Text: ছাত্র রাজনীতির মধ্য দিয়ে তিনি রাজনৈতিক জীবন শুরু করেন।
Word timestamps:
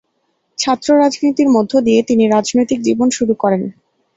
ছাত্র 0.59 0.87
রাজনীতির 0.97 1.49
মধ্য 1.49 1.71
দিয়ে 1.81 1.99
তিনি 2.03 2.23
রাজনৈতিক 2.27 2.79
জীবন 2.81 3.07
শুরু 3.17 3.33
করেন। 3.35 3.61